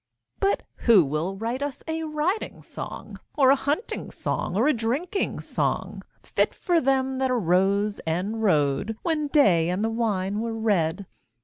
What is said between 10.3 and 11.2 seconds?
were red?